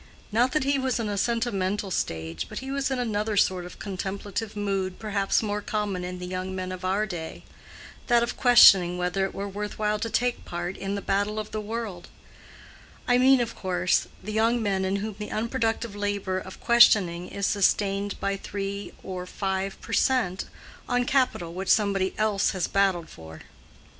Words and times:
Not 0.31 0.53
that 0.53 0.63
he 0.63 0.79
was 0.79 0.99
in 0.99 1.09
a 1.09 1.15
sentimental 1.15 1.91
stage; 1.91 2.47
but 2.49 2.57
he 2.57 2.71
was 2.71 2.89
in 2.89 2.97
another 2.97 3.37
sort 3.37 3.65
of 3.65 3.77
contemplative 3.77 4.55
mood 4.55 4.97
perhaps 4.97 5.43
more 5.43 5.61
common 5.61 6.03
in 6.03 6.17
the 6.17 6.25
young 6.25 6.55
men 6.55 6.71
of 6.71 6.83
our 6.83 7.05
day—that 7.05 8.23
of 8.23 8.35
questioning 8.35 8.97
whether 8.97 9.25
it 9.25 9.33
were 9.35 9.47
worth 9.47 9.77
while 9.77 9.99
to 9.99 10.09
take 10.09 10.43
part 10.43 10.75
in 10.75 10.95
the 10.95 11.03
battle 11.03 11.37
of 11.37 11.51
the 11.51 11.61
world: 11.61 12.07
I 13.07 13.19
mean, 13.19 13.41
of 13.41 13.55
course, 13.55 14.07
the 14.23 14.33
young 14.33 14.59
men 14.63 14.85
in 14.85 14.95
whom 14.95 15.17
the 15.19 15.29
unproductive 15.29 15.95
labor 15.95 16.39
of 16.39 16.59
questioning 16.59 17.27
is 17.27 17.45
sustained 17.45 18.19
by 18.19 18.37
three 18.37 18.93
or 19.03 19.27
five 19.27 19.79
per 19.81 19.93
cent, 19.93 20.45
on 20.89 21.05
capital 21.05 21.53
which 21.53 21.69
somebody 21.69 22.15
else 22.17 22.49
has 22.53 22.65
battled 22.65 23.07
for. 23.07 23.41